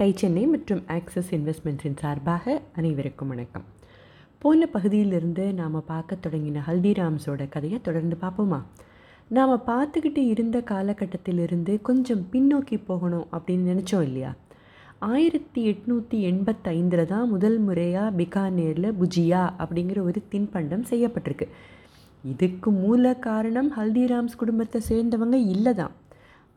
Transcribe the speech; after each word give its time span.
Tie 0.00 0.12
Chennai 0.16 0.46
மற்றும் 0.46 0.82
axis 0.86 1.34
இன்வெஸ்ட்மெண்ட்ஸின் 1.34 1.96
சார்பாக 1.96 2.62
அனைவருக்கும் 2.76 3.28
வணக்கம். 3.28 3.64
போன 4.38 4.66
பகுதியிலிருந்து 4.66 5.54
நாம் 5.54 5.84
பார்க்க 5.86 6.16
தொடங்கின 6.26 6.62
ஹல்திராம்ஸோட 6.66 7.48
கதையை 7.48 7.80
தொடர்ந்து 7.80 8.16
பார்ப்போமா? 8.20 8.62
நாம் 9.28 9.62
பார்த்துக்கிட்டு 9.66 10.18
இருந்த 10.18 10.58
காலகட்டத்திலிருந்து 10.60 11.80
கொஞ்சம் 11.82 12.26
பின்னோக்கி 12.32 12.84
போகணும் 12.86 13.26
அப்படின்னு 13.32 13.70
நினச்சோம் 13.72 14.02
இல்லையா? 14.02 14.36
ஆயிரத்தி 14.98 15.72
எட்நூற்றி 15.72 16.20
எண்பத்தைந்தில் 16.32 17.04
தான் 17.04 17.28
முதல் 17.28 17.58
முறையாக 17.58 18.16
பிகானேரில் 18.16 18.96
புஜியா 19.02 19.50
அப்படிங்கிற 19.58 20.02
ஒரு 20.02 20.22
தின்பண்டம் 20.30 20.88
செய்யப்பட்டிருக்கு. 20.90 21.48
இதுக்கு 22.24 22.70
மூல 22.70 23.14
காரணம் 23.14 23.72
ஹல்திராம்ஸ் 23.76 24.36
குடும்பத்தை 24.36 24.80
சேர்ந்தவங்க 24.88 25.32
இல்லை 25.32 25.74
தான் 25.74 25.90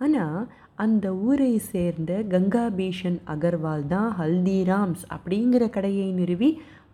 ஆனால் 0.04 0.39
அந்த 0.83 1.05
ஊரை 1.27 1.51
சேர்ந்த 1.71 2.11
கங்காபீஷன் 2.33 3.17
அகர்வால் 3.33 3.83
தான் 3.93 4.09
ஹல்திராம்ஸ் 4.20 5.03
அப்படிங்கிற 5.16 5.63
கடையை 5.76 6.07
நிறுவி 6.20 6.49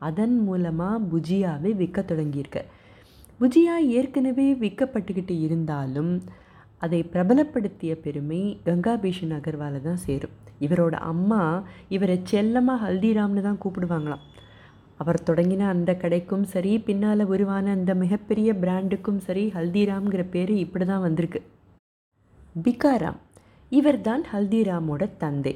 அதன் 0.08 0.36
மூலமாக 0.48 1.04
புஜியாவை 1.12 1.72
விற்க 1.82 2.02
தொடங்கியிருக்க. 2.12 2.60
புஜியா 3.40 3.76
ஏற்கனவே 3.98 4.48
விற்கப்பட்டுக்கிட்டு 4.64 5.36
இருந்தாலும் 5.46 6.12
அதை 6.86 7.00
பிரபலப்படுத்திய 7.14 7.94
பெருமை 8.04 8.42
கங்காபீஷன் 8.68 9.34
அகர்வாலை 9.38 9.80
தான் 9.88 10.02
சேரும். 10.06 10.36
இவரோட 10.66 10.96
அம்மா 11.12 11.42
இவரை 11.96 12.18
செல்லமாக 12.32 12.84
ஹல்திராம்னு 12.86 13.42
தான் 13.48 13.62
கூப்பிடுவாங்களாம். 13.64 14.26
அவர் 15.02 15.26
தொடங்கின 15.30 15.68
அந்த 15.74 15.92
கடைக்கும் 16.04 16.46
சரி 16.54 16.72
பின்னால் 16.88 17.30
உருவான 17.34 17.66
அந்த 17.78 17.92
மிகப்பெரிய 18.04 18.50
பிராண்டுக்கும் 18.64 19.22
சரி 19.28 19.46
ஹல்திராம்ங்கிற 19.58 20.24
பேர் 20.36 20.54
இப்படி 20.66 20.88
தான் 20.92 21.06
வந்திருக்கு. 21.06 21.42
பிகாராம். 22.56 23.20
இவர்தான் 23.72 24.24
ஹல்திராமோட 24.32 25.04
தந்தை. 25.18 25.54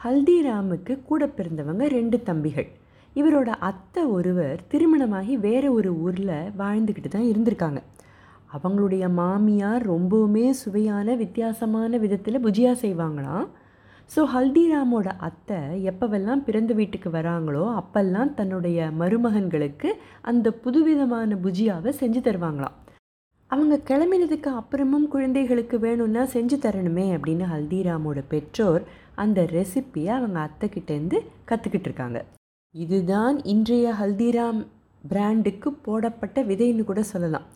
ஹல்திராமுக்கு 0.00 0.94
கூட 1.04 1.22
பிறந்தவங்க 1.26 1.84
ரெண்டு 1.88 2.16
தம்பிகள். 2.22 2.68
இவரோட 3.16 3.50
அத்தை 3.68 4.02
ஒருவர் 4.06 4.58
திருமணமாகி 4.68 5.34
வேறு 5.36 5.68
ஒரு 5.74 5.90
ஊரில் 5.96 6.52
வாழ்ந்துக்கிட்டு 6.58 7.08
தான் 7.08 7.30
இருந்திருக்காங்க. 7.30 7.80
அவங்களுடைய 8.54 9.04
மாமியார் 9.20 9.84
ரொம்பவுமே 9.92 10.46
சுவையான 10.62 11.14
வித்தியாசமான 11.14 11.98
விதத்தில் 11.98 12.44
புஜியா 12.46 12.72
செய்வாங்களாம் 12.84 13.48
ஸோ 14.10 14.22
ஹல்திராமோட 14.34 15.08
அத்தை 15.28 15.60
எப்போவெல்லாம் 15.90 16.42
பிறந்த 16.46 16.72
வீட்டுக்கு 16.74 17.10
வராங்களோ 17.10 17.64
அப்பெல்லாம் 17.80 18.34
தன்னுடைய 18.34 18.90
மருமகன்களுக்கு 19.00 19.90
அந்த 20.22 20.50
புதுவிதமான 20.64 21.36
புஜியாவை 21.44 21.92
செஞ்சு 22.02 22.20
தருவாங்களாம். 22.20 22.76
அவங்க 23.50 23.76
கிளம்பினதுக்கு 23.88 24.50
அப்புறமும் 24.60 25.08
குழந்தைகளுக்கு 25.08 25.78
வேணும்னா 25.78 26.22
செஞ்சு 26.22 26.56
தரணுமே 26.64 27.04
அப்படின்னு 27.16 27.44
ஹல்திராமோட 27.52 28.22
பெற்றோர் 28.28 28.82
அந்த 29.14 29.42
ரெசிப்பியை 29.42 30.06
அவங்க 30.06 30.48
அத்தைக்கிட்டேருந்து 30.48 31.18
கற்றுக்கிட்டு 31.50 31.88
இருக்காங்க. 31.88 32.24
இதுதான் 32.70 33.44
இன்றைய 33.44 33.94
ஹல்திராம் 34.00 34.66
பிராண்டுக்கு 35.08 35.72
போடப்பட்ட 35.72 36.42
விதைன்னு 36.42 36.84
கூட 36.84 37.02
சொல்லலாம். 37.02 37.46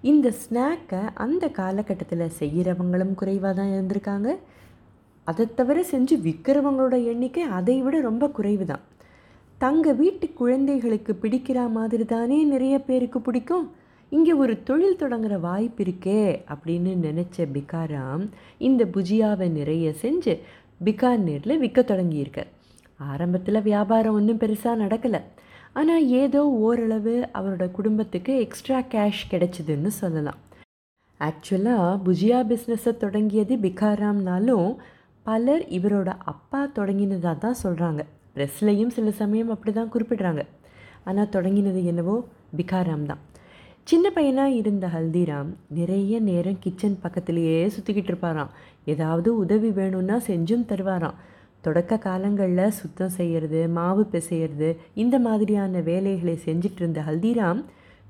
இந்த 0.00 0.32
ஸ்நாக்கை 0.42 1.00
அந்த 1.14 1.48
காலகட்டத்தில் 1.48 2.36
செய்கிறவங்களும் 2.40 3.14
குறைவாக 3.14 3.54
தான் 3.54 3.72
இருந்திருக்காங்க. 3.72 4.36
அதை 5.24 5.54
தவிர 5.54 5.84
செஞ்சு 5.90 6.16
விற்கிறவங்களோட 6.26 7.04
எண்ணிக்கை 7.04 7.42
அதை 7.42 7.82
விட 7.82 8.00
ரொம்ப 8.00 8.28
குறைவு 8.28 8.64
தான். 8.64 8.84
தங்கள் 9.58 9.94
வீட்டு 9.94 10.32
குழந்தைகளுக்கு 10.32 11.18
பிடிக்கிற 11.22 11.70
மாதிரி 11.70 12.04
தானே 12.04 12.44
நிறைய 12.44 12.80
பேருக்கு 12.80 13.20
பிடிக்கும். 13.20 13.66
இங்கே 14.12 14.34
ஒரு 14.42 14.54
தொழில் 14.68 15.00
தொடங்குகிற 15.00 15.34
வாய்ப்பு 15.46 15.82
இருக்கே 15.84 16.20
அப்படின்னு 16.52 16.92
நினச்ச 17.06 17.46
பிகாராம் 17.56 18.24
இந்த 18.68 18.82
புஜியாவை 18.94 19.48
நிறைய 19.56 19.86
செஞ்சு 20.02 20.34
பிகானேரில் 20.86 21.60
விற்க 21.62 21.80
தொடங்கியிருக்கார் 21.90 22.50
ஆரம்பத்தில் 23.12 23.66
வியாபாரம் 23.68 24.16
ஒன்றும் 24.18 24.40
பெருசாக 24.42 24.80
நடக்கலை. 24.84 25.20
ஆனால் 25.80 26.04
ஏதோ 26.20 26.40
ஓரளவு 26.66 27.14
அவரோட 27.38 27.64
குடும்பத்துக்கு 27.78 28.32
எக்ஸ்ட்ரா 28.44 28.78
கேஷ் 28.94 29.22
கிடைச்சிதுன்னு 29.32 29.90
சொல்லலாம். 30.00 30.38
ஆக்சுவலாக 31.20 31.98
புஜியா 32.06 32.40
பிஸ்னஸை 32.50 32.92
தொடங்கியது 33.04 33.54
பிகாராம்னாலும் 33.66 34.68
பலர் 35.26 35.64
இவரோட 35.78 36.10
அப்பா 36.32 36.60
தொடங்கினதாக 36.78 37.36
தான் 37.44 37.60
சொல்கிறாங்க 37.64 38.02
ப்ரெஸ்லையும் 38.36 38.94
சில 38.96 39.10
சமயம் 39.22 39.52
அப்படி 39.54 39.72
தான் 39.78 39.92
குறிப்பிடுறாங்க. 39.94 40.42
ஆனால் 41.08 41.32
தொடங்கினது 41.36 41.80
என்னவோ 41.92 42.14
பிகாராம் 42.60 43.08
தான். 43.10 43.22
சின்ன 43.88 44.10
பையனாக 44.10 44.50
இருந்த 44.50 44.86
ஹல்திராம் 44.86 45.50
நிறைய 45.68 46.20
நேரம் 46.20 46.58
கிச்சன் 46.60 46.98
பக்கத்துலேயே 47.02 47.70
சுற்றிக்கிட்டு 47.74 48.10
இருப்பாராம். 48.12 48.50
ஏதாவது 48.84 49.36
உதவி 49.36 49.70
வேணும்னா 49.70 50.16
செஞ்சும் 50.26 50.64
தருவாராம். 50.70 51.14
தொடக்க 51.60 51.98
காலங்களில் 51.98 52.70
சுத்தம் 52.70 53.08
செய்கிறது 53.08 53.68
மாவு 53.68 54.06
பிசையிறது 54.12 54.76
இந்த 54.94 55.18
மாதிரியான 55.18 55.80
வேலைகளை 55.80 56.38
செஞ்சிட்டு 56.44 56.76
இருந்த 56.76 57.00
ஹல்திராம் 57.00 57.62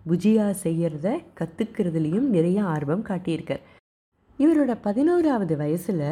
புஜியா 0.09 0.49
செய்கிறத 0.65 1.15
கற்றுக்கிறதுலேயும் 1.41 2.29
நிறைய 2.35 2.65
ஆர்வம் 2.65 3.07
காட்டியிருக்கார். 3.09 3.63
இவரோட 4.39 4.79
பதினோராவது 4.81 5.57
வயசில் 5.57 6.05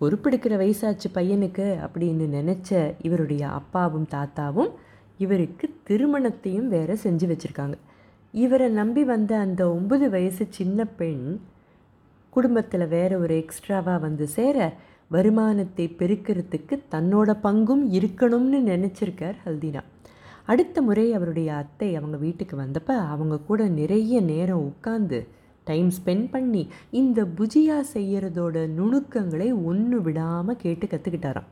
பொறுப்பெடுக்கிற 0.00 0.54
வயசாச்சு 0.64 1.10
பையனுக்கு 1.14 1.68
அப்படின்னு 1.86 2.28
நினச்ச 2.38 2.94
இவருடைய 3.02 3.48
அப்பாவும் 3.48 4.08
தாத்தாவும் 4.10 4.72
இவருக்கு 5.18 5.68
திருமணத்தையும் 5.84 6.68
வேற 6.68 6.96
செஞ்சு 7.04 7.26
வச்சுருக்காங்க. 7.32 7.78
இவரை 8.34 8.68
நம்பி 8.68 9.04
வந்த 9.04 9.38
அந்த 9.38 9.72
ஒன்பது 9.72 10.10
வயசு 10.10 10.46
சின்ன 10.50 10.84
பெண் 10.84 11.40
குடும்பத்தில் 12.30 12.88
வேற 12.88 13.18
ஒரு 13.18 13.44
எக்ஸ்ட்ராவாக 13.44 14.00
வந்து 14.00 14.26
சேர 14.26 14.72
வருமானத்தை 15.08 15.94
பெருக்கிறதுக்கு 15.98 16.78
தன்னோட 16.90 17.36
பங்கும் 17.42 17.84
இருக்கணும்னு 17.90 18.60
நினச்சிருக்கார் 18.70 19.34
ஹல்தினா. 19.44 19.80
அடுத்த 20.46 20.82
முறை 20.82 21.12
அவருடைய 21.12 21.54
அத்தை 21.54 21.96
அவங்க 21.96 22.16
வீட்டுக்கு 22.16 22.56
வந்தப்போ 22.56 23.08
அவங்க 23.08 23.40
கூட 23.40 23.68
நிறைய 23.68 24.20
நேரம் 24.20 24.72
உட்காந்து 24.72 25.26
டைம் 25.64 25.90
ஸ்பெண்ட் 25.90 26.28
பண்ணி 26.30 26.68
இந்த 26.90 27.24
புஜியா 27.24 27.84
செய்கிறதோட 27.94 28.68
நுணுக்கங்களை 28.68 29.52
ஒன்று 29.52 30.02
விடாமல் 30.02 30.56
கேட்டு 30.56 30.86
கற்றுக்கிட்டாராம் 30.86 31.50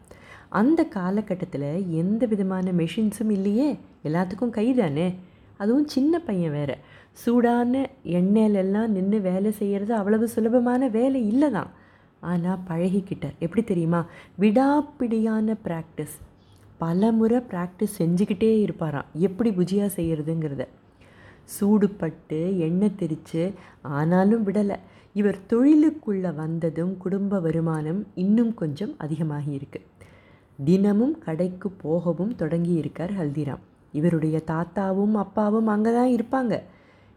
அந்த 0.49 0.85
காலகட்டத்தில் 0.85 1.91
எந்த 1.91 2.27
விதமான 2.27 2.73
மெஷின்ஸும் 2.73 3.31
இல்லையே 3.31 3.79
எல்லாத்துக்கும் 4.05 4.51
கை 4.51 4.75
தானே 4.75 5.15
அதுவும் 5.63 5.89
சின்ன 5.95 6.21
பையன் 6.27 6.57
வேறு. 6.57 6.77
சூடான 7.23 7.81
எண்ணெயிலெல்லாம் 8.19 8.93
நின்று 8.97 9.19
வேலை 9.29 9.51
செய்கிறது 9.61 9.93
அவ்வளவு 10.01 10.27
சுலபமான 10.35 10.89
வேலை 10.99 11.21
இல்லை 11.33 11.49
தான் 11.57 11.71
ஆனால் 12.31 12.63
பழகிக்கிட்டார். 12.69 13.37
எப்படி 13.45 13.63
தெரியுமா? 13.71 14.01
விடாப்பிடியான 14.41 15.57
ப்ராக்டிஸ் 15.67 16.15
பல 16.83 17.11
முறை 17.19 17.39
ப்ராக்டிஸ் 17.51 17.99
செஞ்சுக்கிட்டே 17.99 18.53
இருப்பாராம். 18.67 19.11
எப்படி 19.27 19.51
புஜியா 19.59 19.87
செய்கிறதுங்கிறத 19.97 20.65
சூடுபட்டு 21.55 22.39
எண்ணெய் 22.67 22.99
தெரித்து 23.01 23.43
ஆனாலும் 23.99 24.45
விடலை. 24.47 24.77
இவர் 25.21 25.39
தொழிலுக்குள்ளே 25.51 26.31
வந்ததும் 26.43 26.93
குடும்ப 27.05 27.41
வருமானம் 27.47 28.01
இன்னும் 28.25 28.53
கொஞ்சம் 28.61 28.95
அதிகமாகி 29.05 29.53
இருக்கு. 29.59 29.81
தினமும் 30.65 31.15
கடைக்கு 31.27 31.69
போகவும் 31.85 32.33
தொடங்கி 32.37 32.75
இருக்கார் 32.83 33.13
ஹல்திராம். 33.21 33.63
இவருடைய 33.99 34.37
தாத்தாவும் 34.51 35.15
அப்பாவும் 35.25 35.67
அங்கே 35.67 35.93
தான் 35.99 36.13
இருப்பாங்க. 36.17 36.55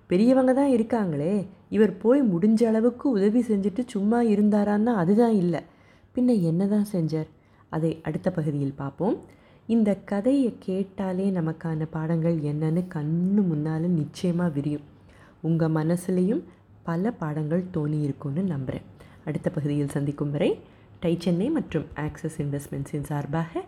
பெரியவங்க 0.10 0.54
தான் 0.54 0.74
இருக்காங்களே 0.76 1.36
இவர் 1.76 1.94
போய் 1.98 2.22
முடிஞ்ச 2.32 2.62
அளவுக்கு 2.72 3.06
உதவி 3.18 3.42
செஞ்சுட்டு 3.42 3.84
சும்மா 3.94 4.20
இருந்தாரான்னா 4.34 4.92
அதுதான் 5.04 5.36
இல்லை. 5.44 5.62
பின்ன 6.16 6.34
என்ன 6.42 6.68
தான் 6.74 6.92
செஞ்சார்? 6.92 7.30
அதை 7.70 7.92
அடுத்த 8.08 8.28
பகுதியில் 8.32 8.80
பார்ப்போம். 8.82 9.16
இந்த 9.68 9.92
கதையை 10.12 10.52
கேட்டாலே 10.68 11.28
நமக்கான 11.38 11.88
பாடங்கள் 11.96 12.38
என்னன்னு 12.52 12.84
கண்ணு 12.96 13.42
முன்னால் 13.50 13.88
நிச்சயமாக 14.00 14.56
விரியும். 14.58 14.86
உங்கள் 15.42 15.76
மனசுலேயும் 15.80 16.44
பல 16.84 17.12
பாடங்கள் 17.22 17.70
தோணி 17.76 18.00
இருக்கும்னு 18.04 18.44
நம்புகிறேன் 18.54 18.88
அடுத்த 19.28 19.48
பகுதியில் 19.50 19.94
சந்திக்கும் 19.98 20.32
வரை 20.32 20.52
டை 21.00 21.14
சென்னை 21.26 21.50
மற்றும் 21.50 21.86
ஆக்சஸ் 22.08 22.40
இன்வெஸ்ட்மெண்ட்ஸின் 22.46 23.10
சார்பாக 23.12 23.64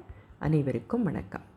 அனைவருக்கும் 0.48 1.04
வணக்கம். 1.04 1.57